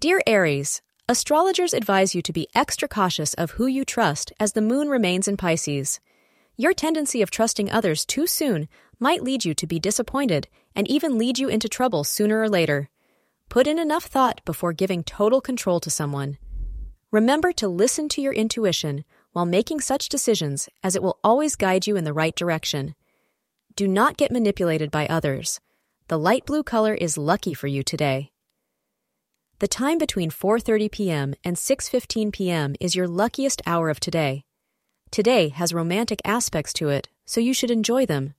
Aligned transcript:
Dear 0.00 0.22
Aries, 0.26 0.80
astrologers 1.10 1.74
advise 1.74 2.14
you 2.14 2.22
to 2.22 2.32
be 2.32 2.48
extra 2.54 2.88
cautious 2.88 3.34
of 3.34 3.50
who 3.50 3.66
you 3.66 3.84
trust 3.84 4.32
as 4.40 4.54
the 4.54 4.62
moon 4.62 4.88
remains 4.88 5.28
in 5.28 5.36
Pisces. 5.36 6.00
Your 6.56 6.72
tendency 6.72 7.20
of 7.20 7.30
trusting 7.30 7.70
others 7.70 8.06
too 8.06 8.26
soon 8.26 8.66
might 8.98 9.22
lead 9.22 9.44
you 9.44 9.52
to 9.52 9.66
be 9.66 9.78
disappointed 9.78 10.48
and 10.74 10.88
even 10.88 11.18
lead 11.18 11.38
you 11.38 11.50
into 11.50 11.68
trouble 11.68 12.02
sooner 12.02 12.40
or 12.40 12.48
later. 12.48 12.88
Put 13.50 13.66
in 13.66 13.78
enough 13.78 14.06
thought 14.06 14.40
before 14.46 14.72
giving 14.72 15.04
total 15.04 15.42
control 15.42 15.80
to 15.80 15.90
someone. 15.90 16.38
Remember 17.10 17.52
to 17.52 17.68
listen 17.68 18.08
to 18.08 18.22
your 18.22 18.32
intuition 18.32 19.04
while 19.32 19.44
making 19.44 19.82
such 19.82 20.08
decisions, 20.08 20.70
as 20.82 20.96
it 20.96 21.02
will 21.02 21.18
always 21.22 21.56
guide 21.56 21.86
you 21.86 21.96
in 21.96 22.04
the 22.04 22.14
right 22.14 22.34
direction. 22.34 22.94
Do 23.76 23.86
not 23.86 24.16
get 24.16 24.32
manipulated 24.32 24.90
by 24.90 25.06
others. 25.08 25.60
The 26.08 26.18
light 26.18 26.46
blue 26.46 26.62
color 26.62 26.94
is 26.94 27.18
lucky 27.18 27.52
for 27.52 27.66
you 27.66 27.82
today. 27.82 28.29
The 29.60 29.68
time 29.68 29.98
between 29.98 30.30
4:30 30.30 30.90
p.m. 30.90 31.34
and 31.44 31.54
6:15 31.54 32.32
p.m. 32.32 32.76
is 32.80 32.96
your 32.96 33.06
luckiest 33.06 33.60
hour 33.66 33.90
of 33.90 34.00
today. 34.00 34.46
Today 35.10 35.50
has 35.50 35.74
romantic 35.74 36.22
aspects 36.24 36.72
to 36.72 36.88
it, 36.88 37.10
so 37.26 37.42
you 37.42 37.52
should 37.52 37.70
enjoy 37.70 38.06
them. 38.06 38.32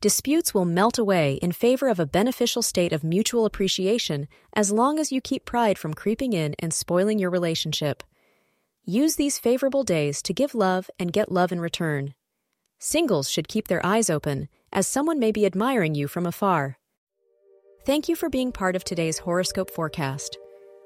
Disputes 0.00 0.54
will 0.54 0.64
melt 0.64 0.96
away 0.96 1.34
in 1.42 1.52
favor 1.52 1.88
of 1.88 2.00
a 2.00 2.06
beneficial 2.06 2.62
state 2.62 2.94
of 2.94 3.04
mutual 3.04 3.44
appreciation 3.44 4.28
as 4.54 4.72
long 4.72 4.98
as 4.98 5.12
you 5.12 5.20
keep 5.20 5.44
pride 5.44 5.76
from 5.76 5.92
creeping 5.92 6.32
in 6.32 6.54
and 6.58 6.72
spoiling 6.72 7.18
your 7.18 7.28
relationship. 7.28 8.02
Use 8.86 9.16
these 9.16 9.38
favorable 9.38 9.84
days 9.84 10.22
to 10.22 10.32
give 10.32 10.54
love 10.54 10.88
and 10.98 11.12
get 11.12 11.30
love 11.30 11.52
in 11.52 11.60
return. 11.60 12.14
Singles 12.78 13.28
should 13.28 13.48
keep 13.48 13.68
their 13.68 13.84
eyes 13.84 14.08
open, 14.08 14.48
as 14.72 14.88
someone 14.88 15.18
may 15.18 15.32
be 15.32 15.44
admiring 15.44 15.94
you 15.94 16.08
from 16.08 16.24
afar. 16.24 16.78
Thank 17.84 18.08
you 18.08 18.16
for 18.16 18.30
being 18.30 18.52
part 18.52 18.74
of 18.74 18.84
today's 18.84 19.18
horoscope 19.18 19.70
forecast. 19.70 20.38